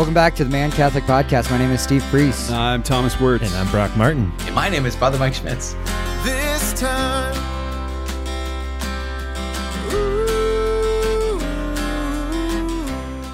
[0.00, 1.50] Welcome back to the Man Catholic Podcast.
[1.50, 2.50] My name is Steve Priest.
[2.50, 3.44] I'm Thomas Wirtz.
[3.44, 4.32] And I'm Brock Martin.
[4.46, 5.74] And my name is Father Mike Schmitz.
[6.24, 7.49] This time.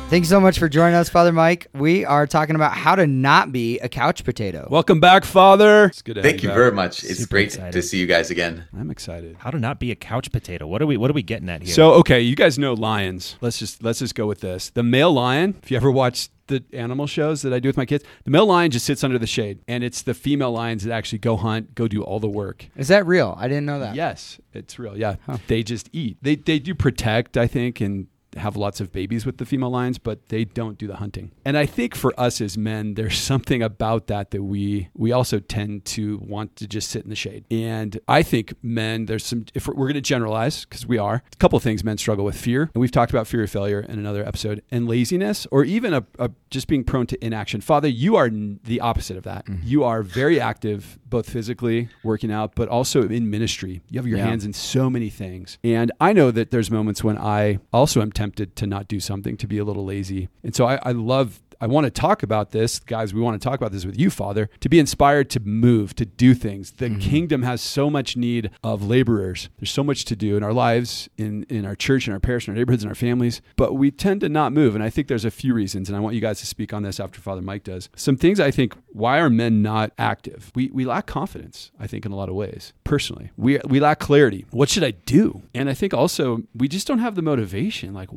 [0.09, 1.67] Thank you so much for joining us, Father Mike.
[1.75, 4.69] We are talking about how to not be a couch potato.
[4.71, 5.87] Welcome back, Father.
[5.87, 6.57] It's good to Thank have you back.
[6.57, 7.03] very much.
[7.03, 7.73] It's Super great excited.
[7.73, 8.67] to see you guys again.
[8.79, 9.35] I'm excited.
[9.41, 10.69] How to not be a couch potato?
[10.69, 10.97] What are we?
[10.97, 11.75] What are we getting at here?
[11.75, 13.35] So, okay, you guys know lions.
[13.41, 14.71] Let's just let's just go with this.
[14.71, 17.85] The male lion, if you ever watch the animal shows that I do with my
[17.85, 20.93] kids, the male lion just sits under the shade, and it's the female lions that
[20.95, 22.69] actually go hunt, go do all the work.
[22.77, 23.35] Is that real?
[23.41, 23.97] I didn't know that.
[23.97, 24.97] Yes, it's real.
[24.97, 25.17] Yeah,
[25.49, 26.19] they just eat.
[26.23, 28.07] They they do protect, I think, and
[28.39, 31.33] have lots of babies with the female lions, but they don't do the hunting.
[31.45, 35.39] And I think for us as men, there's something about that that we we also
[35.39, 37.45] tend to want to just sit in the shade.
[37.51, 39.47] And I think men, there's some.
[39.55, 42.25] If we're, we're going to generalize, because we are, a couple of things men struggle
[42.25, 45.65] with: fear, and we've talked about fear of failure in another episode, and laziness, or
[45.65, 47.61] even a, a just being prone to inaction.
[47.61, 49.47] Father, you are the opposite of that.
[49.47, 49.67] Mm-hmm.
[49.67, 53.81] You are very active, both physically working out, but also in ministry.
[53.91, 54.27] You have your Yeah.
[54.27, 55.59] hands in so many things.
[55.63, 59.37] And I know that there's moments when I also am tempted to not do something,
[59.37, 60.29] to be a little lazy.
[60.43, 63.15] And so I, I love, I want to talk about this, guys.
[63.15, 66.05] We want to talk about this with you, Father, to be inspired to move, to
[66.05, 66.73] do things.
[66.73, 66.99] The mm-hmm.
[66.99, 69.49] kingdom has so much need of laborers.
[69.59, 72.47] There's so much to do in our lives, in, in our church, in our parish,
[72.47, 74.75] in our neighborhoods, in our families, but we tend to not move.
[74.75, 75.89] And I think there's a few reasons.
[75.89, 77.89] And I want you guys to speak on this after Father Mike does.
[77.97, 80.53] Some things I think, why are men not active?
[80.55, 82.73] We, we lack confidence, I think, in a lot of ways.
[82.85, 84.47] Personally, we, we lack clarity.
[84.51, 85.43] What should I do?
[85.55, 87.95] And I think also we just don't have the motivation.
[87.95, 88.09] Like,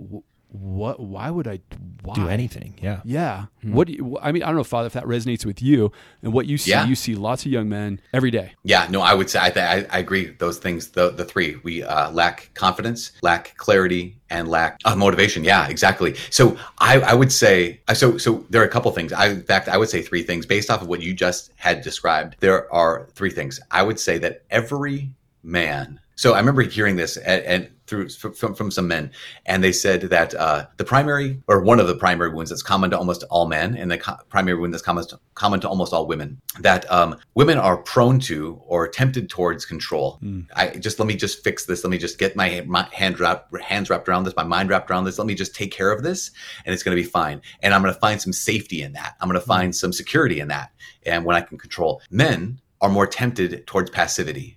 [0.52, 1.60] what, why would I
[2.02, 2.16] why?
[2.16, 2.74] do anything?
[2.82, 3.02] Yeah.
[3.06, 3.46] Yeah.
[3.62, 5.92] What do you, I mean, I don't know, Father, if that resonates with you
[6.24, 6.72] and what you see.
[6.72, 6.88] Yeah.
[6.88, 8.54] You see lots of young men every day.
[8.64, 10.32] Yeah, no, I would say I, th- I, I agree.
[10.40, 15.44] Those things, the the three, we uh, lack confidence, lack clarity, and lack uh, motivation.
[15.44, 16.16] Yeah, exactly.
[16.32, 18.18] So I, I would say uh, so.
[18.18, 19.14] So there are a couple things.
[19.14, 21.82] I, in fact, I would say three things based off of what you just had
[21.82, 22.38] described.
[22.40, 23.60] There are three things.
[23.70, 25.12] I would say that every
[25.44, 26.00] man.
[26.20, 29.10] So I remember hearing this and, and through from, from some men,
[29.46, 32.90] and they said that uh, the primary or one of the primary wounds that's common
[32.90, 35.94] to almost all men, and the co- primary wound that's common to, common to almost
[35.94, 40.20] all women, that um, women are prone to or tempted towards control.
[40.58, 41.86] I just let me just fix this.
[41.86, 44.92] Let me just get my, my hand wrapped, hands wrapped around this, my mind wrapped
[44.92, 45.20] around this.
[45.20, 46.32] Let me just take care of this,
[46.66, 47.42] and it's going to be fine.
[47.64, 49.16] And I'm going to find some safety in that.
[49.22, 50.74] I'm going to find some security in that,
[51.06, 54.56] and when I can control men are more tempted towards passivity.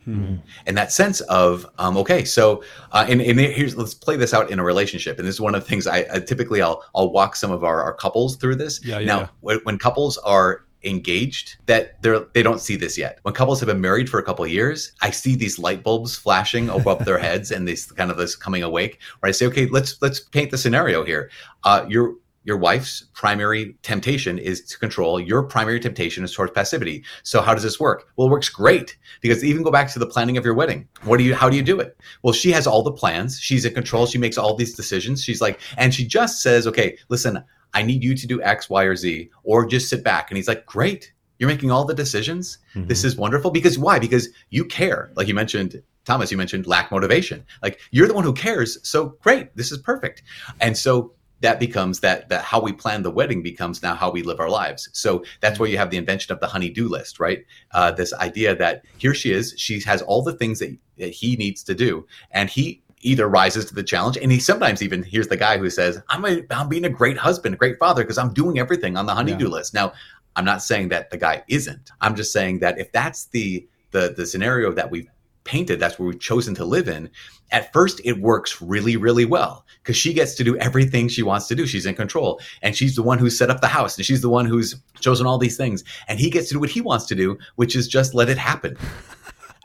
[0.66, 2.62] And that sense of um, okay so
[2.92, 5.18] uh, and, and here's let's play this out in a relationship.
[5.18, 7.64] And this is one of the things i, I typically i'll i'll walk some of
[7.64, 8.84] our, our couples through this.
[8.84, 9.28] Yeah, yeah, now yeah.
[9.40, 13.18] When, when couples are engaged that they're they don't see this yet.
[13.22, 16.16] When couples have been married for a couple of years i see these light bulbs
[16.16, 19.66] flashing above their heads and this kind of this coming awake where i say okay
[19.66, 21.30] let's let's paint the scenario here.
[21.64, 25.20] Uh you're your wife's primary temptation is to control.
[25.20, 27.04] Your primary temptation is towards passivity.
[27.22, 28.08] So how does this work?
[28.16, 30.88] Well, it works great because even go back to the planning of your wedding.
[31.04, 31.96] What do you, how do you do it?
[32.22, 33.38] Well, she has all the plans.
[33.38, 34.06] She's in control.
[34.06, 35.22] She makes all these decisions.
[35.22, 37.42] She's like, and she just says, okay, listen,
[37.74, 40.30] I need you to do X, Y, or Z, or just sit back.
[40.30, 41.12] And he's like, great.
[41.38, 42.58] You're making all the decisions.
[42.74, 42.86] Mm-hmm.
[42.86, 43.50] This is wonderful.
[43.50, 43.98] Because why?
[43.98, 45.10] Because you care.
[45.16, 47.44] Like you mentioned, Thomas, you mentioned lack motivation.
[47.62, 48.78] Like you're the one who cares.
[48.88, 49.56] So great.
[49.56, 50.22] This is perfect.
[50.60, 54.22] And so that becomes that that how we plan the wedding becomes now how we
[54.22, 54.88] live our lives.
[54.92, 57.44] So that's where you have the invention of the honey-do list, right?
[57.72, 61.36] Uh, this idea that here she is, she has all the things that, that he
[61.36, 65.28] needs to do, and he either rises to the challenge, and he sometimes even here's
[65.28, 68.18] the guy who says, "I'm a, I'm being a great husband, a great father, because
[68.18, 69.92] I'm doing everything on the honey-do list." Now,
[70.36, 71.90] I'm not saying that the guy isn't.
[72.00, 75.08] I'm just saying that if that's the the the scenario that we've
[75.44, 77.10] painted, that's where we've chosen to live in.
[77.50, 81.46] At first, it works really, really well because she gets to do everything she wants
[81.48, 81.66] to do.
[81.66, 84.30] She's in control and she's the one who's set up the house and she's the
[84.30, 85.84] one who's chosen all these things.
[86.08, 88.38] And he gets to do what he wants to do, which is just let it
[88.38, 88.76] happen.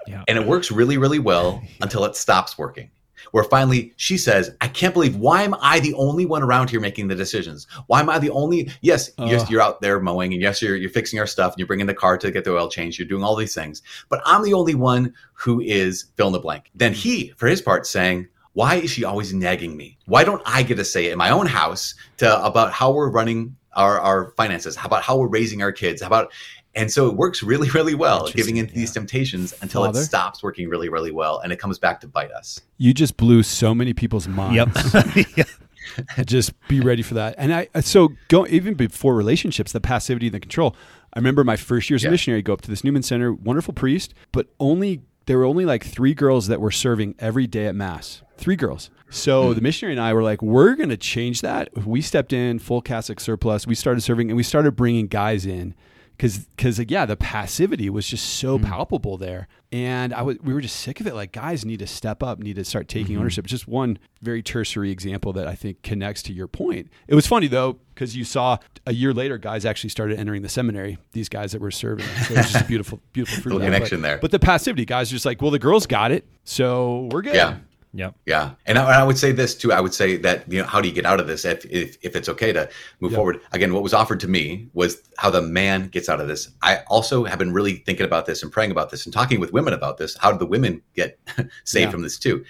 [0.08, 0.24] Yeah.
[0.30, 2.90] And it works really, really well until it stops working.
[3.32, 6.80] Where finally she says, I can't believe why am I the only one around here
[6.80, 7.68] making the decisions?
[7.88, 8.72] Why am I the only?
[8.82, 11.68] Yes, you're, you're out there mowing, and yes, you're, you're fixing our stuff, and you're
[11.68, 12.98] bringing the car to get the oil change.
[12.98, 16.40] You're doing all these things, but I'm the only one who is fill in the
[16.40, 16.72] blank.
[16.76, 20.00] Then he, for his part, saying, why is she always nagging me?
[20.06, 23.56] Why don't I get a say in my own house to about how we're running
[23.74, 24.76] our, our finances?
[24.76, 26.02] How about how we're raising our kids?
[26.02, 26.32] How about
[26.78, 30.00] and so it works really, really well, giving into these temptations until Father?
[30.00, 32.62] it stops working really, really well, and it comes back to bite us.
[32.78, 34.94] You just blew so many people's minds.
[35.36, 35.48] Yep.
[36.26, 37.36] just be ready for that.
[37.38, 40.76] And I so go even before relationships, the passivity and the control.
[41.14, 42.12] I remember my first year as a Yeah.
[42.12, 45.84] missionary, go up to this Newman Center, wonderful priest, but only there were only like
[45.84, 48.22] three girls that were serving every day at mass.
[48.38, 48.92] three girls.
[49.10, 49.54] So hmm.
[49.56, 51.76] the missionary and I were like, we're going to change that.
[51.88, 53.66] We stepped in full cassock surplice.
[53.66, 55.74] We started serving and we started bringing guys in
[56.18, 58.66] because because yeah, the passivity was just so mm.
[58.66, 61.14] palpable there, and I was we were just sick of it.
[61.14, 63.22] Like guys need to step up, need to start taking mm-hmm.
[63.22, 63.46] ownership.
[63.46, 66.90] It's just one very tertiary example that I think connects to your point.
[67.08, 70.50] It was funny though because you saw a year later, guys actually started entering the
[70.50, 70.98] seminary.
[71.12, 73.54] These guys that were serving, so it was just a beautiful, beautiful fruit.
[73.54, 74.18] Little connection But- there.
[74.18, 77.36] But the passivity, guys, are just like, well, the girls got it, so we're good.
[77.36, 77.58] Yeah.
[77.94, 78.16] Yep.
[78.26, 79.72] Yeah, and I, I would say this too.
[79.74, 81.46] I would say that you know, how do you get out of this?
[81.46, 82.70] If if, if it's okay to
[83.00, 86.28] move forward again, what was offered to me was how the man gets out of
[86.28, 86.50] this.
[86.62, 89.54] I also have been really thinking about this and praying about this and talking with
[89.54, 90.16] women about this.
[90.18, 91.18] How do the women get
[91.64, 91.92] saved Yeah.
[91.92, 92.44] from this too?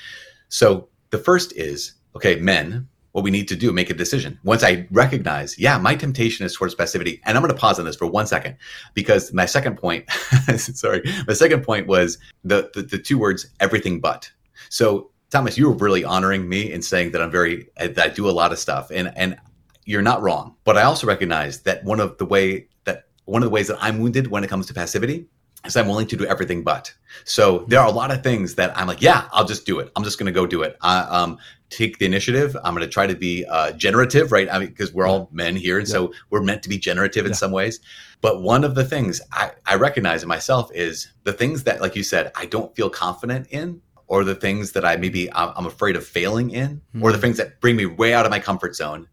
[0.49, 2.87] So the first is okay, men.
[3.13, 4.37] What we need to do, make a decision.
[4.43, 7.85] Once I recognize, yeah, my temptation is towards passivity, and I'm going to pause on
[7.85, 8.57] this for one second
[8.93, 10.07] because my second point,
[10.57, 14.29] sorry, my second point was the, the the two words everything but.
[14.69, 18.29] So Thomas, you were really honoring me in saying that I'm very that I do
[18.29, 19.37] a lot of stuff, and and
[19.85, 20.55] you're not wrong.
[20.63, 23.77] But I also recognize that one of the way that one of the ways that
[23.81, 25.27] I'm wounded when it comes to passivity
[25.65, 26.93] is I'm willing to do everything but.
[27.25, 29.91] So there are a lot of things that I'm like, yeah, I'll just do it.
[29.95, 30.77] I'm just going to go do it.
[30.81, 31.39] I, um,
[31.69, 32.55] take the initiative.
[32.63, 34.47] I'm going to try to be uh, generative, right?
[34.49, 37.31] I mean, because we're all men here, and so we're meant to be generative in
[37.31, 37.37] Yeah.
[37.37, 37.81] some ways.
[38.21, 41.95] But one of the things I, I recognize in myself is the things that, like
[41.95, 45.65] you said, I don't feel confident in, or the things that I maybe I'm I'm
[45.65, 48.75] afraid of failing in, or the things that bring me way out of my comfort
[48.75, 49.07] zone.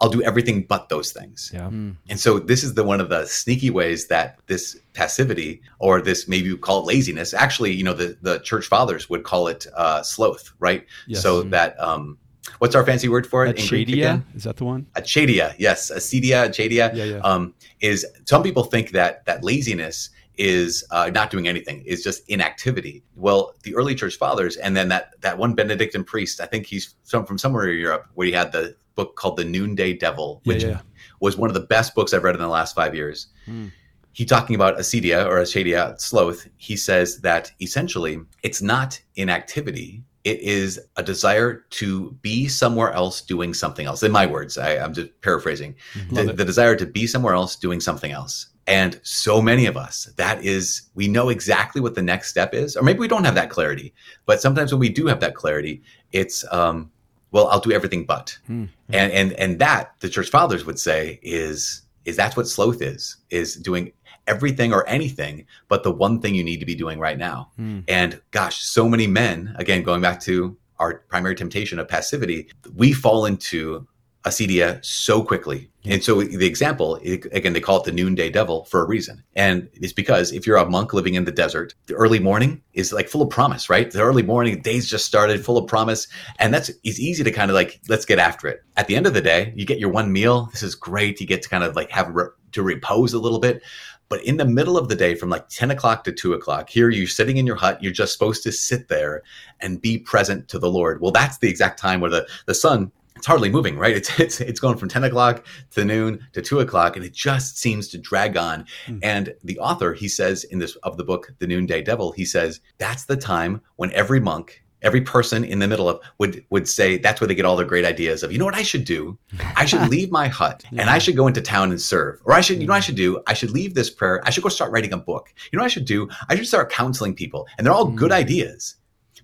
[0.00, 1.52] I'll do everything but those things.
[1.54, 1.68] Yeah.
[1.68, 6.26] And so this is the one of the sneaky ways that this passivity or this
[6.26, 7.32] maybe you call it laziness.
[7.32, 10.84] Actually, you know, the, the church fathers would call it uh, sloth, right?
[11.06, 11.22] Yes.
[11.22, 12.18] So that um,
[12.58, 14.86] what's our fancy word for it in Achadia, is that the one?
[14.96, 16.92] Achadia, yes, acedia, achadia.
[16.92, 17.18] Yeah, yeah.
[17.18, 22.28] Um, is some people think that that laziness is uh, not doing anything is just
[22.28, 23.02] inactivity.
[23.14, 26.94] Well, the early church fathers, and then that that one Benedictine priest, I think he's
[27.04, 30.64] from from somewhere in Europe, where he had the book called the Noonday Devil, which
[30.64, 30.80] yeah.
[31.20, 33.28] was one of the best books I've read in the last five years.
[33.44, 33.68] Hmm.
[34.12, 36.48] He talking about acedia or achadia, sloth.
[36.56, 40.02] He says that essentially it's not inactivity.
[40.24, 44.02] It is a desire to be somewhere else doing something else.
[44.02, 45.76] In my words, I, I'm just paraphrasing.
[46.10, 48.48] The, the desire to be somewhere else doing something else.
[48.66, 52.76] And so many of us, that is, we know exactly what the next step is,
[52.76, 53.94] or maybe we don't have that clarity.
[54.24, 55.82] But sometimes when we do have that clarity,
[56.12, 56.90] it's, um,
[57.30, 58.38] well, I'll do everything but.
[58.46, 58.64] Hmm.
[58.88, 63.16] And and and that the church fathers would say is is that's what sloth is
[63.30, 63.92] is doing
[64.26, 67.50] everything or anything but the one thing you need to be doing right now.
[67.56, 67.80] Hmm.
[67.88, 72.92] And gosh, so many men, again going back to our primary temptation of passivity, we
[72.92, 73.86] fall into
[74.26, 75.70] acedia so quickly.
[75.84, 79.22] And so the example, again, they call it the noonday devil for a reason.
[79.36, 82.92] And it's because if you're a monk living in the desert, the early morning is
[82.92, 83.88] like full of promise, right?
[83.88, 86.08] The early morning, day's just started, full of promise.
[86.40, 88.64] And that's, it's easy to kind of like, let's get after it.
[88.76, 90.48] At the end of the day, you get your one meal.
[90.50, 91.20] This is great.
[91.20, 93.62] You get to kind of like have re- to repose a little bit.
[94.08, 96.90] But in the middle of the day, from like 10 o'clock to 2 o'clock, here
[96.90, 99.22] you're sitting in your hut, you're just supposed to sit there
[99.60, 101.00] and be present to the Lord.
[101.00, 103.96] Well, that's the exact time where the, the sun, it's hardly moving, right?
[103.96, 107.58] It's, it's, it's going from 10 o'clock to noon to 2 o'clock, and it just
[107.58, 108.66] seems to drag on.
[108.86, 108.98] Hmm.
[109.02, 112.60] And the author, he says in this of the book, The Noonday Devil, he says
[112.78, 116.98] that's the time when every monk, every person in the middle of would would say
[116.98, 119.18] that's where they get all their great ideas of, you know what I should do?
[119.56, 122.20] I should leave my hut and I should go into town and serve.
[122.24, 122.86] Or I should, you know what I hmm.
[122.86, 123.22] should do?
[123.26, 124.20] I should leave this prayer.
[124.24, 125.32] I should go start writing a book.
[125.50, 126.08] You know what I should do?
[126.28, 127.46] I should start counseling people.
[127.56, 128.18] And they're all good hmm.
[128.18, 128.76] ideas,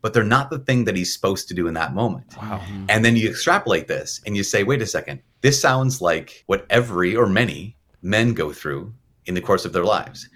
[0.03, 2.37] but they're not the thing that he's supposed to do in that moment.
[2.37, 2.61] Wow.
[2.89, 6.67] And then you extrapolate this and you say, wait a second, this sounds like what
[6.69, 8.93] every or many men go through
[9.27, 10.29] in the course of their lives.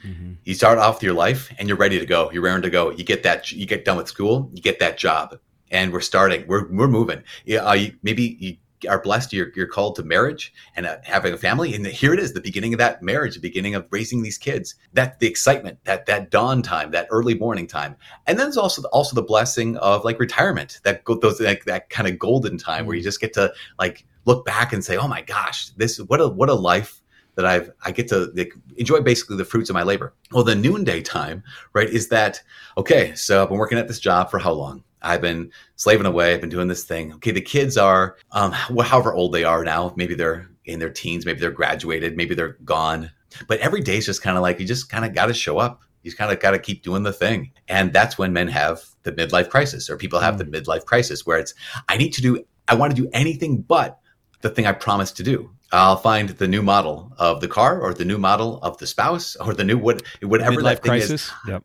[0.44, 2.30] You start off your life and you're ready to go.
[2.30, 2.92] You're raring to go.
[2.92, 5.38] You get that, you get done with school, you get that job,
[5.72, 6.46] and we're starting.
[6.46, 7.22] We're, we're moving.
[7.44, 8.56] Yeah, uh, maybe you
[8.88, 9.32] are blessed.
[9.32, 11.74] You're, you're called to marriage and uh, having a family.
[11.74, 14.74] And here it is, the beginning of that marriage, the beginning of raising these kids.
[14.92, 18.82] That the excitement, that that dawn time, that early morning time, and then there's also
[18.88, 20.80] also the blessing of like retirement.
[20.84, 24.04] That go, those like that kind of golden time where you just get to like
[24.24, 27.02] look back and say, oh my gosh, this what a what a life
[27.36, 30.14] that I've I get to like, enjoy basically the fruits of my labor.
[30.32, 31.42] Well, the noonday time,
[31.72, 32.42] right, is that
[32.76, 33.14] okay?
[33.14, 34.82] So I've been working at this job for how long?
[35.06, 36.34] I've been slaving away.
[36.34, 37.12] I've been doing this thing.
[37.14, 39.94] Okay, the kids are, um, however old they are now.
[39.96, 41.24] Maybe they're in their teens.
[41.24, 42.16] Maybe they're graduated.
[42.16, 43.10] Maybe they're gone.
[43.48, 45.58] But every day is just kind of like you just kind of got to show
[45.58, 45.82] up.
[46.02, 47.52] You just kind of got to keep doing the thing.
[47.68, 51.38] And that's when men have the midlife crisis, or people have the midlife crisis, where
[51.38, 51.54] it's
[51.88, 52.44] I need to do.
[52.68, 53.98] I want to do anything but
[54.40, 55.50] the thing I promised to do.
[55.72, 59.36] I'll find the new model of the car, or the new model of the spouse,
[59.36, 61.32] or the new what, whatever Midlife that thing is crisis.
[61.48, 61.64] Yep.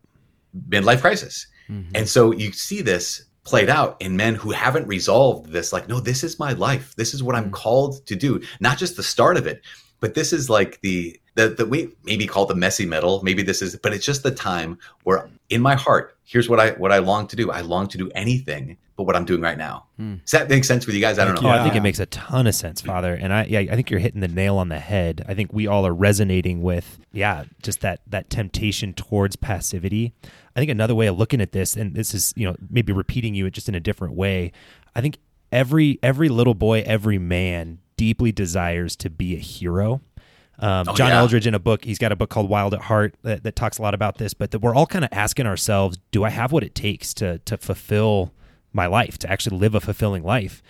[0.69, 1.47] midlife crisis.
[1.95, 5.99] And so you see this played out in men who haven't resolved this like no
[5.99, 6.95] this is my life.
[6.95, 7.53] This is what i'm mm.
[7.53, 8.41] called to do.
[8.59, 9.61] Not just the start of it
[10.01, 13.23] but this is like the the, the we maybe call the messy middle.
[13.23, 16.71] Maybe this is but it's just the time where in my heart here's what i
[16.71, 17.51] what i long to do.
[17.51, 20.85] I long to do anything but what i'm doing right now does that make sense
[20.85, 21.79] with you guys i don't Oh, know I think Yeah.
[21.79, 23.13] it makes a ton of sense, Father.
[23.13, 25.23] And I, yeah, I think you're hitting the nail on the head.
[25.27, 30.13] I think we all are resonating with, yeah, just that that temptation towards passivity.
[30.55, 33.35] I think another way of looking at this, and this is, you know, maybe repeating
[33.35, 34.51] you just in a different way.
[34.95, 35.17] I think
[35.51, 40.01] every every little boy, every man, deeply desires to be a hero.
[40.59, 41.21] Um, Oh, John yeah.
[41.21, 43.77] Eldredge in a book, he's got a book called Wild at Heart that, that talks
[43.77, 44.33] a lot about this.
[44.33, 47.37] But that we're all kind of asking ourselves, do I have what it takes to
[47.39, 48.33] to fulfill
[48.73, 50.61] my life, to actually live a fulfilling life?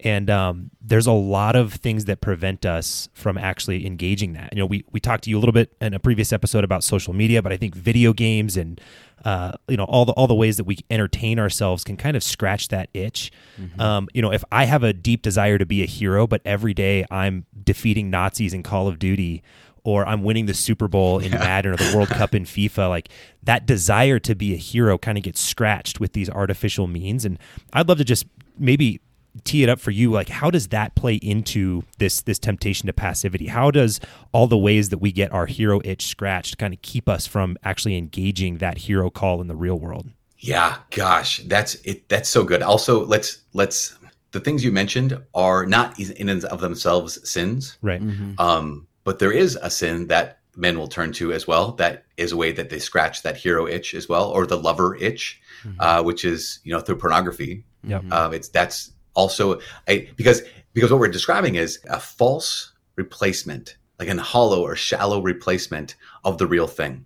[0.00, 4.52] And um, there's a lot of things that prevent us from actually engaging that.
[4.52, 6.84] You know, we we talked to you a little bit in a previous episode about
[6.84, 8.78] social media, but I think video games and
[9.24, 12.22] uh, you know all the all the ways that we entertain ourselves can kind of
[12.22, 13.32] scratch that itch.
[13.80, 16.74] Um, you know, if I have a deep desire to be a hero, but every
[16.74, 19.42] day I'm defeating Nazis in Call of Duty,
[19.86, 23.08] or I'm winning the Super Bowl in Madden or the World Cup in FIFA, like
[23.42, 27.24] that desire to be a hero kind of gets scratched with these artificial means.
[27.24, 27.38] And
[27.72, 28.26] I'd love to just
[28.58, 29.00] maybe
[29.44, 32.92] tee it up for you like how does that play into this this temptation to
[32.94, 34.00] passivity how does
[34.32, 37.54] all the ways that we get our hero itch scratched kind of keep us from
[37.62, 42.08] actually engaging that hero call in the real world Yeah, gosh, that's it.
[42.08, 42.62] That's so good.
[42.62, 43.98] Also, let's let's
[44.32, 48.02] the things you mentioned are not in and of themselves sins, right
[48.38, 51.72] um, but there is a sin that men will turn to as well.
[51.72, 54.96] That is a way that they scratch that hero itch as well, or the lover
[54.96, 55.40] itch,
[55.78, 57.64] uh, which is you know through pornography.
[57.84, 58.12] Yep.
[58.12, 60.42] Um, it's that's also a, because
[60.74, 65.94] because what we're describing is a false replacement, like a hollow or shallow replacement
[66.24, 67.04] of the real thing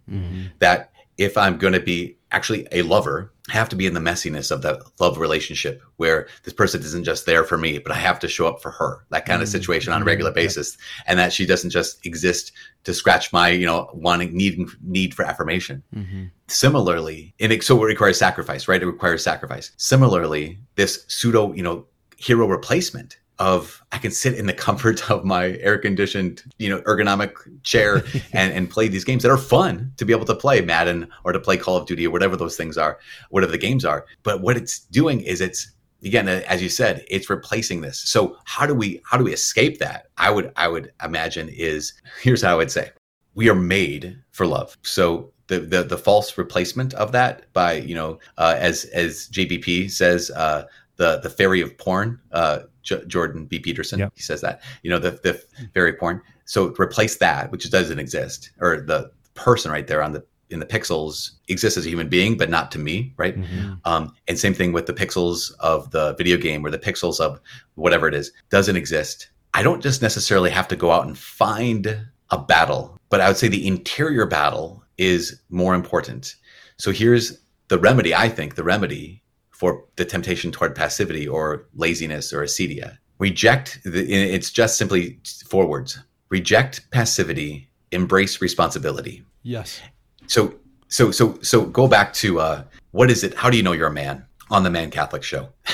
[0.58, 4.00] that if I'm going to be actually a lover, I have to be in the
[4.00, 7.96] messiness of that love relationship where this person isn't just there for me, but I
[7.96, 9.04] have to show up for her.
[9.10, 9.58] That kind of mm-hmm.
[9.58, 10.08] situation on a mm-hmm.
[10.08, 10.76] regular basis,
[11.06, 12.52] and that she doesn't just exist
[12.84, 15.82] to scratch my, you know, wanting need need for affirmation.
[15.94, 16.24] Mm-hmm.
[16.48, 18.82] Similarly, and it, so it requires sacrifice, right?
[18.82, 19.72] It requires sacrifice.
[19.76, 25.24] Similarly, this pseudo, you know, hero replacement of I can sit in the comfort of
[25.24, 27.32] my air conditioned, you know, ergonomic
[27.64, 31.08] chair and, and play these games that are fun to be able to play Madden
[31.24, 34.06] or to play Call of Duty or whatever those things are, whatever the games are.
[34.22, 35.72] But what it's doing is it's
[36.04, 37.98] again, as you said, it's replacing this.
[37.98, 40.08] So how do we how do we escape that?
[40.18, 42.90] I would I would imagine is here's how I would say
[43.34, 44.76] we are made for love.
[44.82, 49.90] So the the, the false replacement of that by you know uh, as as JBP
[49.90, 50.64] says uh,
[50.96, 52.20] the the fairy of porn.
[52.30, 53.58] Uh, J- Jordan B.
[53.58, 53.98] Peterson.
[54.00, 54.12] Yep.
[54.14, 55.42] He says that you know the the
[55.74, 56.22] fairy porn.
[56.44, 60.66] So replace that, which doesn't exist, or the person right there on the in the
[60.66, 63.36] pixels exists as a human being, but not to me, right?
[63.84, 67.40] Um, and same thing with the pixels of the video game or the pixels of
[67.76, 69.30] whatever it is doesn't exist.
[69.54, 73.36] I don't just necessarily have to go out and find a battle, but I would
[73.36, 76.34] say the interior battle is more important.
[76.78, 79.19] So here's the remedy, I think, the remedy
[79.60, 82.96] for the temptation toward passivity or laziness or acedia.
[83.18, 85.98] Reject, the, it's just simply four words
[86.30, 89.22] reject passivity, embrace responsibility.
[89.42, 89.80] Yes.
[90.28, 90.54] So
[90.88, 93.34] so so so go back to uh, what is it?
[93.34, 94.24] How do you know you're a man?
[94.50, 95.48] On the Man Catholic Show,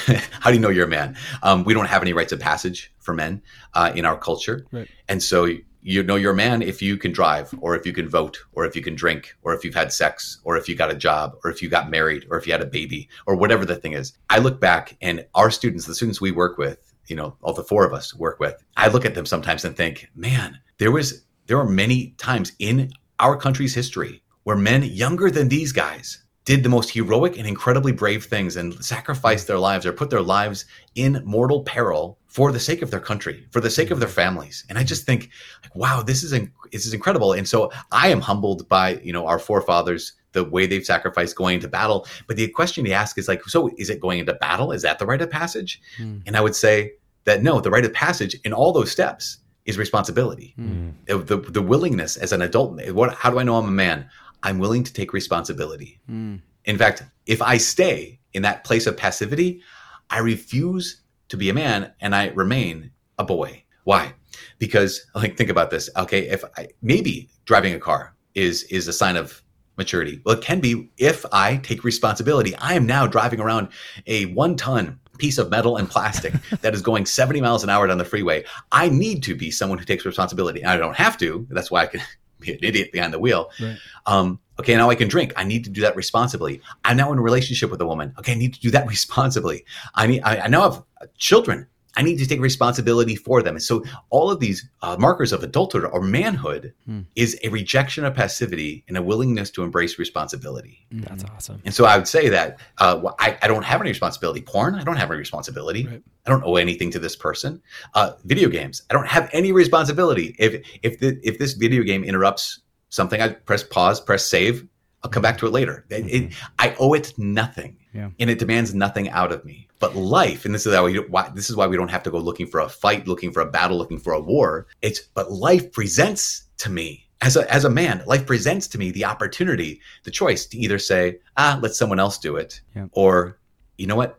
[0.43, 1.17] how do you know you're a man?
[1.43, 3.41] Um, we don't have any rites of passage for men
[3.73, 4.87] uh, in our culture, Right.
[5.09, 5.49] and so
[5.87, 8.65] you know you're a man if you can drive, or if you can vote, or
[8.67, 11.37] if you can drink, or if you've had sex, or if you got a job,
[11.45, 13.93] or if you got married, or if you had a baby, or whatever the thing
[13.93, 14.13] is.
[14.29, 17.63] I look back and our students, the students we work with, you know, all the
[17.63, 21.25] four of us work with, I look at them sometimes and think, man, there was
[21.47, 22.91] there are many times in
[23.21, 27.93] our country's history where men younger than these guys did the most heroic and incredibly
[27.93, 32.61] brave things and sacrificed their lives or put their lives in mortal peril for the
[32.61, 34.65] sake of their country, for the sake of their families.
[34.69, 35.31] And I just think,
[35.65, 37.33] like, wow, this is in, this is incredible.
[37.33, 41.57] And so I am humbled by you know our forefathers, the way they've sacrificed going
[41.57, 42.07] into battle.
[42.29, 44.71] But the question you ask is like, so is it going into battle?
[44.71, 45.81] Is that the rite of passage?
[45.97, 46.19] Hmm.
[46.27, 46.93] And I would say
[47.25, 50.55] that no, the rite of passage in all those steps is responsibility.
[50.55, 50.91] Hmm.
[51.07, 52.81] The, the, the willingness as an adult.
[52.93, 53.15] What?
[53.15, 54.09] How do I know I'm a man?
[54.47, 55.99] I'm willing to take responsibility.
[56.07, 56.37] Hmm.
[56.67, 59.61] In fact, if I stay in that place of passivity,
[60.09, 63.65] I refuse to be a man and I remain a boy.
[63.83, 64.13] Why?
[64.59, 65.91] Because like think about this.
[65.97, 69.43] Okay, if I maybe driving a car is is a sign of
[69.77, 70.21] maturity.
[70.25, 72.55] Well, it can be if I take responsibility.
[72.57, 73.69] I am now driving around
[74.07, 77.89] a one ton piece of metal and plastic that is going 70 miles an hour
[77.89, 78.45] down the freeway.
[78.71, 80.65] I need to be someone who takes responsibility.
[80.65, 81.49] I don't have to.
[81.51, 82.01] That's why I can
[82.47, 83.51] be an idiot behind the wheel.
[83.61, 83.77] Right.
[84.07, 85.35] Um, Okay, now I can drink.
[85.37, 86.63] I need to do that responsibly.
[86.85, 88.15] I'm now in a relationship with a woman.
[88.19, 89.65] Okay, I need to do that responsibly.
[89.95, 90.23] I need.
[90.23, 90.83] I, I now have
[91.19, 91.67] children.
[91.97, 93.55] I need to take responsibility for them.
[93.55, 97.01] And so all of these uh, markers of adulthood or manhood Hmm.
[97.15, 100.87] is a rejection of passivity and a willingness to embrace responsibility.
[100.93, 101.61] That's awesome.
[101.65, 104.43] And so I would say that uh, well, I, I don't have any responsibility.
[104.43, 105.87] Porn, I don't have any responsibility.
[105.87, 106.03] Right.
[106.27, 107.63] I don't owe anything to this person.
[107.95, 110.37] Uh, video games, I don't have any responsibility.
[110.39, 112.61] If if the, if this video game interrupts
[112.91, 114.67] something, I press pause, press save.
[115.07, 115.85] I'll come back to it later.
[115.89, 118.11] It- it- I owe it nothing, Yeah.
[118.19, 119.69] and it demands nothing out of me.
[119.79, 122.11] But life, and this is how we why this is why we don't have to
[122.11, 124.67] go looking for a fight, looking for a battle, looking for a war.
[124.83, 128.91] It's but life presents to me as a as a man, life presents to me
[128.91, 132.87] the opportunity, the choice to either say, ah, let someone else do it, Yeah.
[132.93, 133.39] or
[133.79, 134.19] you know what,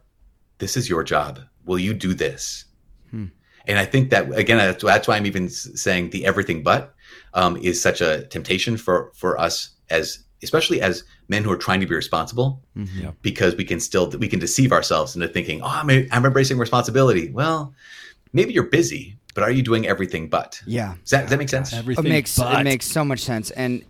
[0.60, 1.39] this is your job.
[1.65, 2.63] Will you do this?
[3.12, 3.25] Hmm.
[3.67, 6.94] And I think that again, that's, that's why I'm even saying the everything but
[7.34, 11.79] um, is such a temptation for for us as especially as men who are trying
[11.79, 12.88] to be responsible Mhm.
[13.01, 13.12] Yeah.
[13.22, 17.29] because we can still we can deceive ourselves into thinking oh I'm, I'm embracing responsibility
[17.32, 17.74] well
[18.34, 20.96] maybe you're busy but are you doing everything but Yeah.
[21.01, 22.60] does that, does that make sense Everything it makes but.
[22.62, 23.84] it makes so much sense and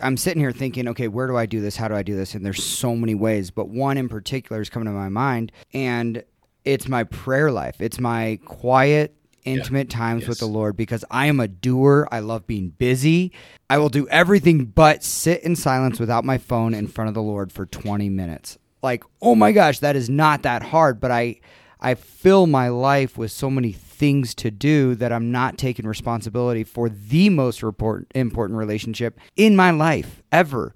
[0.00, 2.34] i'm sitting here thinking okay where do i do this how do i do this
[2.34, 6.22] and there's so many ways but one in particular is coming to my mind and
[6.64, 11.40] it's my prayer life it's my quiet intimate times with the lord because i am
[11.40, 12.08] a doer.
[12.10, 13.32] I love being busy.
[13.70, 17.22] I will do everything but sit in silence without my phone in front of the
[17.22, 18.58] lord for 20 minutes.
[18.82, 21.40] Like oh my gosh that is not that hard but i
[21.80, 26.64] I fill my life with so many things to do that I'm not taking responsibility
[26.64, 30.74] for the most report, important relationship in my life ever.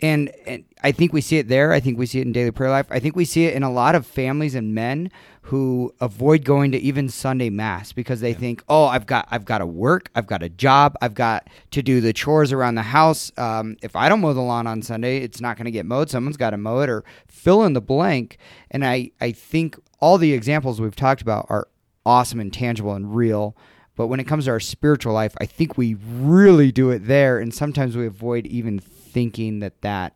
[0.00, 1.72] And, and I think we see it there.
[1.72, 2.86] I think we see it in daily prayer life.
[2.90, 5.10] I think we see it in a lot of families and men
[5.48, 9.58] who avoid going to even Sunday mass because they think, "Oh, I've got I've got
[9.58, 13.30] to work, I've got a job, I've got to do the chores around the house.
[13.36, 16.08] Um, if I don't mow the lawn on Sunday, it's not going to get mowed.
[16.08, 18.38] Someone's got to mow it, or fill in the blank."
[18.70, 21.66] And I I think all the examples we've talked about are
[22.04, 23.56] awesome and tangible and real.
[23.96, 27.38] But when it comes to our spiritual life, I think we really do it there,
[27.38, 30.14] and sometimes we avoid even thinking that that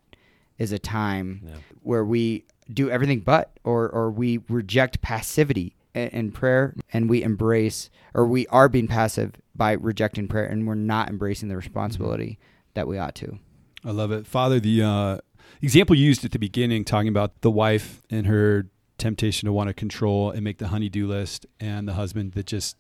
[0.59, 1.55] is a time Yeah.
[1.83, 7.23] where we do everything but, or or we reject passivity in, in prayer, and we
[7.23, 12.39] embrace, or we are being passive by rejecting prayer, and we're not embracing the responsibility
[12.75, 13.39] that we ought to.
[13.85, 14.27] I love it.
[14.27, 15.19] Father, the uh,
[15.63, 18.67] example you used at the beginning, talking about the wife and her
[18.99, 22.77] temptation to want to control and make the honey-do list, and the husband that just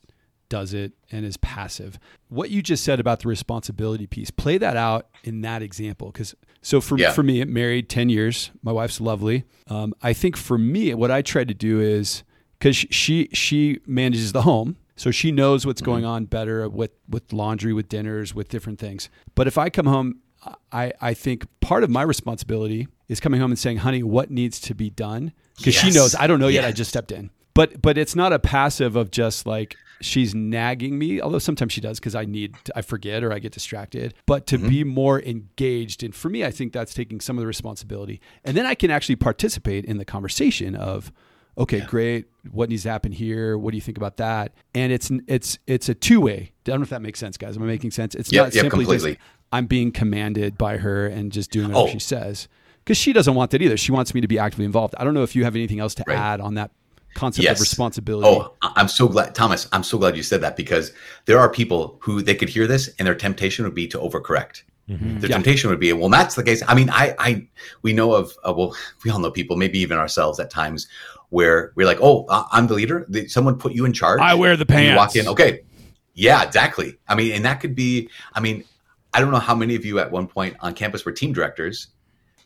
[0.49, 1.99] does it and is passive.
[2.29, 6.11] What you just said about the responsibility piece, play that out in that example.
[6.11, 7.13] Because so for Yeah.
[7.13, 9.45] for me, it married ten years, my wife's lovely.
[9.67, 12.25] Um, I think for me, what I try to do is
[12.59, 14.77] because she she manages the home.
[14.97, 19.09] So she knows what's going on better with, with laundry, with dinners, with different things.
[19.37, 20.23] But if I come home
[20.73, 24.61] I, I think part of my responsibility is coming home and saying, honey, what needs
[24.61, 25.33] to be done?
[25.59, 26.64] Because she knows I don't know yet.
[26.64, 27.31] I just stepped in.
[27.55, 31.81] But but it's not a passive of just like she's nagging me, although sometimes she
[31.81, 34.14] does because I need I forget or I get distracted.
[34.27, 34.68] But to mm-hmm.
[34.68, 38.57] be more engaged, and for me, I think that's taking some of the responsibility, and
[38.57, 41.11] then I can actually participate in the conversation of,
[41.57, 43.59] okay, great, what needs to happen here?
[43.59, 44.53] What do you think about that?
[44.75, 46.53] And it's it's it's a two way.
[46.53, 47.57] I don't know if that makes sense, guys.
[47.57, 48.14] Am I making sense?
[48.14, 49.12] It's Yep, not yep, simply completely.
[49.14, 51.92] just I'm being commanded by her and just doing whatever Oh.
[51.92, 52.47] she says.
[52.88, 53.77] Because she doesn't want that either.
[53.77, 54.94] She wants me to be actively involved.
[54.96, 56.16] I don't know if you have anything else to Right.
[56.16, 56.70] add on that
[57.14, 58.27] concept of responsibility.
[58.27, 59.68] Oh, I- I'm so glad, Thomas.
[59.72, 60.92] I'm so glad you said that because
[61.27, 64.62] there are people who they could hear this and their temptation would be to overcorrect.
[64.88, 65.35] Their Yeah.
[65.37, 66.62] temptation would be, well, that's the case.
[66.66, 67.46] I mean, I, I,
[67.83, 68.74] we know of, uh, well,
[69.05, 70.88] we all know people, maybe even ourselves at times,
[71.29, 73.05] where we're like, oh, I- I'm the leader.
[73.11, 74.18] The- Someone put you in charge.
[74.22, 75.61] I wear the And you walk in, okay,
[76.14, 76.96] yeah, exactly.
[77.07, 78.09] I mean, and that could be.
[78.33, 78.64] I mean,
[79.12, 81.88] I don't know how many of you at one point on campus were team directors,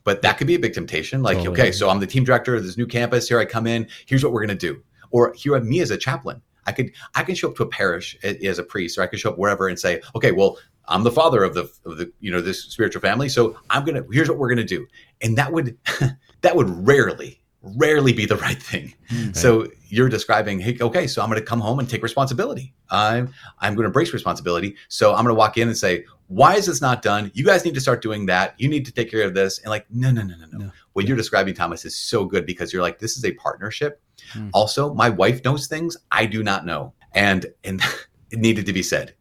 [0.04, 1.22] but that could be a big temptation.
[1.22, 1.60] Like, Totally.
[1.60, 3.28] okay, so I'm the team director of this new campus.
[3.28, 3.88] Here I come in.
[4.06, 4.82] Here's what we're gonna do.
[5.10, 6.42] Or here me as a chaplain.
[6.66, 9.18] I could I can show up to a parish as a priest, or I could
[9.18, 12.30] show up wherever and say, okay, well, I'm the father of the of the you
[12.30, 14.86] know this spiritual family, so I'm gonna here's what we're gonna do,
[15.20, 15.76] and that would
[16.42, 18.94] that would rarely rarely be the right thing.
[19.32, 22.72] So you're describing, hey, okay, so I'm going to come home and take responsibility.
[22.90, 24.76] I'm I'm going to embrace responsibility.
[24.88, 27.30] So I'm going to walk in and say, why is this not done?
[27.34, 28.54] You guys need to start doing that.
[28.56, 29.58] You need to take care of this.
[29.58, 30.58] And like, no, no, no, no, no.
[30.66, 30.70] No.
[30.94, 34.00] What you're describing, Thomas, is so good because you're like, this is a partnership.
[34.32, 34.48] Hmm.
[34.54, 37.82] Also, my wife knows things I do not know, and and
[38.30, 39.14] it needed to be said.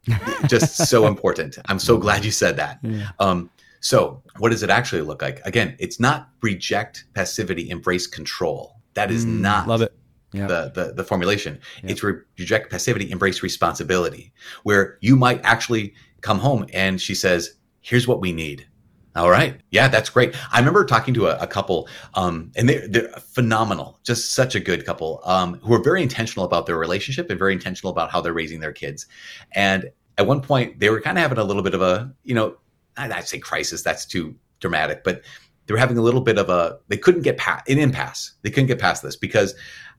[0.48, 1.58] Just so important.
[1.68, 2.80] I'm so glad you said that.
[2.82, 3.10] Yeah.
[3.20, 3.50] Um,
[3.82, 5.42] so, what does it actually look like?
[5.46, 8.78] Again, it's not reject passivity, embrace control.
[8.94, 9.94] That is Mm, not Love it.
[10.34, 10.48] Yeah.
[10.48, 11.60] the, the the formulation.
[11.84, 11.92] Yeah.
[11.92, 14.32] It's re- reject passivity, embrace responsibility.
[14.64, 18.68] Where you might actually come home and she says, "Here's what we need."
[19.16, 19.60] All right.
[19.72, 20.34] Yeah, that's great.
[20.54, 24.60] I remember talking to a, a couple, um, and they're, they're phenomenal, just such a
[24.62, 28.22] good couple, um, who are very intentional about their relationship and very intentional about how
[28.22, 29.08] they're raising their kids.
[29.52, 32.34] And at one point, they were kind of having a little bit of a, you
[32.34, 32.56] know,
[32.98, 33.82] I'd say crisis.
[33.82, 35.22] That's too dramatic, but
[35.66, 38.32] they were having a little bit of a, they couldn't get past an impasse.
[38.42, 39.56] They couldn't get past this because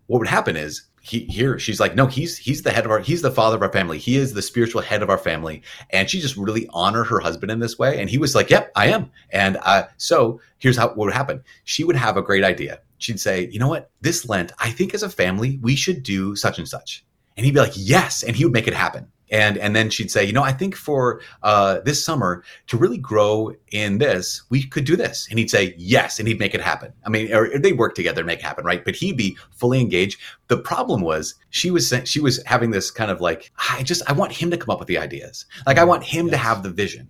[0.07, 3.00] what would happen is he here she's like no he's he's the head of our
[3.00, 3.98] he's the father of our family.
[3.98, 5.62] He is the spiritual head of our family.
[5.90, 8.00] And she just really honored her husband in this way.
[8.00, 9.11] And he was like yep i am.
[9.31, 11.42] And uh, so here's how what would happen.
[11.64, 12.81] She would have a great idea.
[12.98, 13.90] She'd say you know what?
[14.00, 17.05] This lent i think as a family we should do such and such.
[17.37, 18.22] And he'd be like yes.
[18.22, 20.77] And he would make it happen and and then she'd say you know i think
[20.77, 25.27] for uh, this summer to really grow in this we could do this.
[25.31, 26.92] And he'd say yes and he'd make it happen.
[27.05, 28.85] I mean or they'd work together and make it happen right?
[28.85, 30.21] But he'd be fully engaged.
[30.49, 34.12] The problem was she was she was having this kind of like i just i
[34.12, 35.47] want him to come up with the ideas.
[35.66, 37.09] Like i want him to have the vision.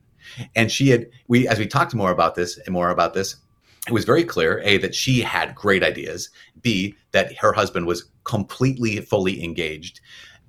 [0.55, 3.37] And she had we as we talked more about this and more about this
[3.89, 6.31] it was very clear a that she had great ideas.
[6.61, 10.01] B that her husband was completely fully engaged.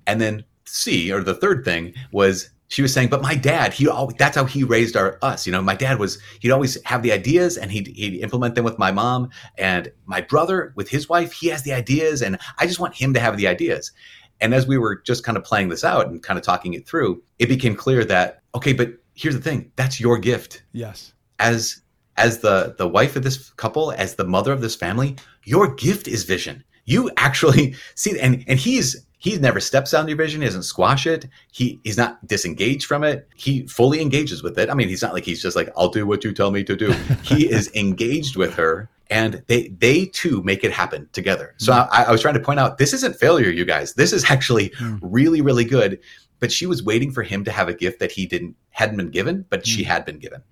[0.06, 3.88] And then c or the third thing was she was saying but my dad he
[3.88, 5.62] always that's how he raised our us you know?
[5.62, 8.90] My dad was he'd always have the ideas and he'd, he'd implement them with my
[8.90, 12.94] mom and my brother with his wife he has the ideas and i just want
[12.94, 13.92] him to have the ideas.
[14.40, 16.86] And as we were just kind of playing this out and kind of talking it
[16.86, 20.62] through it became clear that okay but here's the thing that's your gift.
[20.72, 21.12] Yes.
[21.38, 21.80] as
[22.16, 26.08] as the the wife of this couple as the mother of this family your gift
[26.08, 26.64] is vision.
[26.86, 30.42] You actually see and and he's he never steps on your vision.
[30.42, 31.26] He doesn't squash it.
[31.50, 33.26] He he's not disengaged from it.
[33.34, 34.68] He fully engages with it.
[34.68, 36.76] I mean he's not like he's just like i'll do what you tell me to
[36.76, 36.92] do.
[37.22, 41.54] He is engaged with her and they they too make it happen together.
[41.56, 41.88] So mm.
[41.90, 43.94] I, I was trying to point out this isn't failure you guys.
[43.94, 44.98] This is actually mm.
[45.00, 46.00] really really good.
[46.38, 49.10] But she was waiting for him to have a gift that he didn't hadn't been
[49.10, 49.86] given but she mm.
[49.86, 50.42] had been given.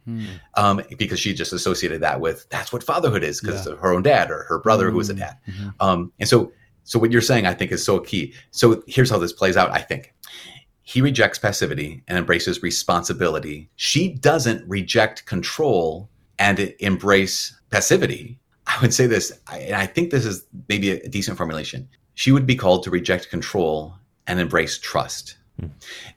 [0.55, 4.03] Um, because she just associated that with that's what fatherhood is because of her own
[4.03, 5.37] dad or her brother who was a dad.
[5.47, 5.69] Mm-hmm.
[5.81, 6.53] Um, and so
[6.85, 8.35] so what you're saying i think is so key.
[8.51, 10.15] So here's how this plays out i think.
[10.83, 13.71] He rejects passivity and embraces responsibility.
[13.77, 18.41] She doesn't reject control and embrace passivity.
[18.67, 21.89] I would say this and i think this is maybe a decent formulation.
[22.15, 23.95] She would be called to reject control
[24.27, 25.37] and embrace trust.
[25.59, 25.69] Hmm.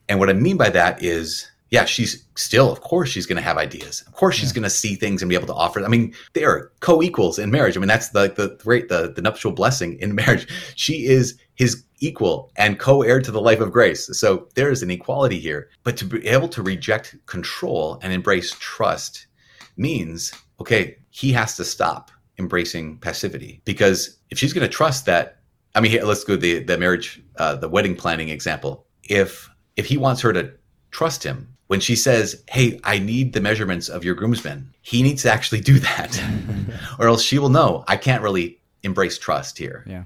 [0.10, 3.42] And what I mean by that is, yeah, she's still, of course, she's going to
[3.42, 4.02] have ideas.
[4.08, 5.84] Of course, she's going to see things and be able to offer.
[5.84, 7.76] I mean, they are co-equals in marriage.
[7.76, 10.48] I mean, that's the the great the, the nuptial blessing in marriage.
[10.76, 14.08] She is his equal and co-heir to the life of grace.
[14.18, 15.68] So there is an equality here.
[15.84, 19.28] But to be able to reject control and embrace trust
[19.76, 22.10] means, okay, he has to stop
[22.40, 25.40] embracing passivity because if she's going to trust that,
[25.76, 28.88] I mean, here, let's go the the marriage, uh, the wedding planning example.
[29.04, 30.54] If if he wants her to
[30.92, 35.24] trust him when she says, "Hey, I need the measurements of your groomsmen," he needs
[35.24, 36.22] to actually do that,
[37.00, 40.04] or else she will know I can't really embrace trust here Yeah.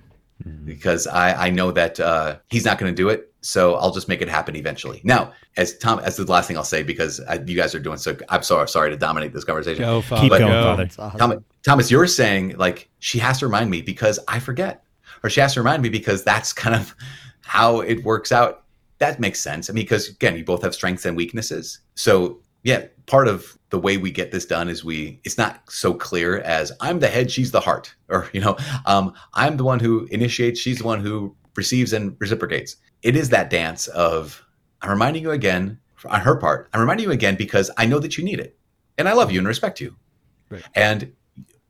[0.66, 3.26] because I, I know that uh, he's not going to do it.
[3.42, 5.00] So I'll just make it happen eventually.
[5.06, 7.98] Now, as Tom, as the last thing I'll say, because I, you guys are doing
[7.98, 9.84] so, I'm sorry, sorry to dominate this conversation.
[9.84, 10.64] Go, Keep But- going, go.
[10.64, 10.84] Father.
[10.84, 10.96] It's.
[10.98, 14.84] Thomas, Thomas, you're saying like she has to remind me because I forget,
[15.24, 16.94] or she has to remind me because that's kind of
[17.42, 18.64] how it works out.
[19.00, 19.70] That makes sense.
[19.70, 21.80] I mean, because again, you both have strengths and weaknesses.
[21.96, 25.94] So yeah, part of the way we get this done is we it's not so
[25.94, 29.80] clear as I'm the head, she's the heart, or you know, um, I'm the one
[29.80, 32.76] who initiates, she's the one who receives and reciprocates.
[33.02, 34.44] It is that dance of
[34.82, 36.70] I'm reminding you again on her part.
[36.74, 38.58] I'm reminding you again because I know that you need it,
[38.98, 39.96] and I love you and respect you.
[40.50, 40.64] Right.
[40.76, 41.14] And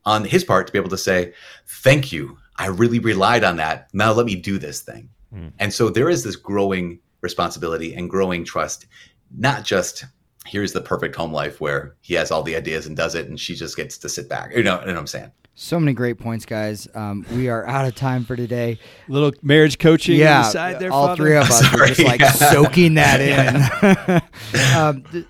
[0.06, 1.34] on his part, to be able to say,
[1.68, 3.90] "Thank you, I really relied on that.
[3.94, 5.52] Now let me do this thing." Mm.
[5.60, 8.88] And so there is this growing responsibility and growing trust,
[9.38, 10.06] not just
[10.46, 13.40] here's the perfect home life where he has all the ideas and does it, and
[13.40, 14.56] she just gets to sit back.
[14.56, 15.32] You know, you know what I'm saying?
[15.56, 16.88] So many great points, guys.
[16.96, 18.80] Um, we are out of time for today.
[19.10, 21.24] Little marriage coaching on yeah, the side there, all Father.
[21.24, 24.22] three of us are just like soaking that
[24.54, 24.76] in.
[24.78, 25.26] um, th-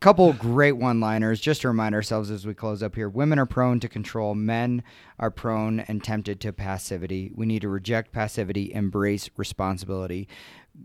[0.00, 3.08] couple great one-liners just to remind ourselves as we close up here.
[3.08, 4.34] Women are prone to control.
[4.34, 4.82] Men
[5.18, 7.32] are prone and tempted to passivity.
[7.34, 10.28] We need to reject passivity, embrace responsibility.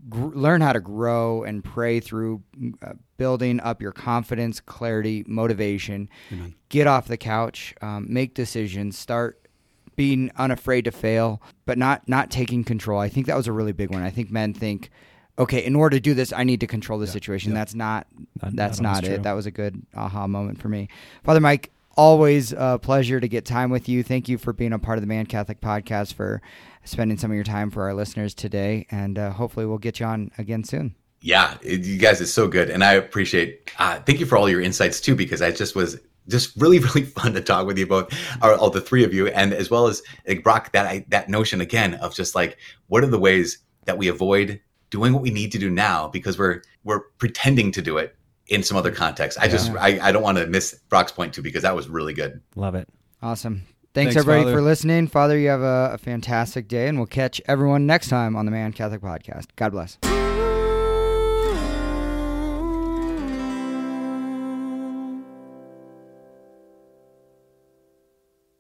[0.10, 2.42] Gr- learn how to grow and pray through
[2.82, 6.10] uh, building up your confidence, clarity, motivation.
[6.70, 9.40] Get off the couch, um, make decisions, start
[9.96, 13.00] being unafraid to fail, but not not taking control.
[13.00, 14.02] I think that was a really big one.
[14.02, 14.90] I think men think,
[15.38, 17.54] okay, in order to do this, I need to control the situation.
[17.54, 18.08] That's not,
[18.42, 19.08] Not- that's not not, it.
[19.08, 19.18] true.
[19.20, 20.88] That was a good aha moment for me,
[21.24, 21.72] Father Mike.
[21.96, 24.02] Always a pleasure to get time with you.
[24.02, 26.42] Thank you for being a part of the Man Catholic Podcast for
[26.84, 30.06] spending some of your time for our listeners today, and uh, hopefully we'll get you
[30.08, 30.96] on again soon.
[31.22, 33.72] Yeah, you guys, it's so good, and I appreciate.
[33.78, 37.04] Uh, thank you for all your insights too, because I just was just really, really
[37.04, 39.86] fun to talk with you both, or all the three of you, and as well
[39.86, 43.60] as like Brock, that I, that notion again of just like what are the ways
[43.86, 47.82] that we avoid doing what we need to do now because we're we're pretending to
[47.82, 48.16] do it
[48.48, 49.38] in some other context.
[49.40, 52.14] I just I, I don't want to miss Brock's point too because that was really
[52.14, 52.42] good.
[52.56, 52.88] Love it.
[53.22, 53.64] Awesome.
[53.94, 54.56] Thanks, Thanks, everybody Father.
[54.58, 55.08] for listening.
[55.08, 58.52] Father, you have a, a fantastic day, and we'll catch everyone next time on the
[58.52, 59.48] Man Catholic Podcast.
[59.56, 60.23] God bless.